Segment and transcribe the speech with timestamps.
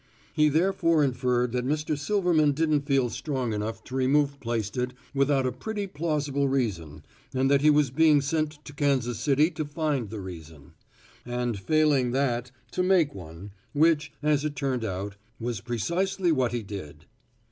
[0.33, 5.85] He therefore inferred that Silverman didn't feel strong enough to remove Plaisted without a pretty
[5.85, 7.03] plausible reason
[7.35, 10.73] and that he was being sent to Kansas City to find the reason;
[11.23, 16.63] and failing that, to make one, which, as it turned out, was precisely what he
[16.63, 17.05] did.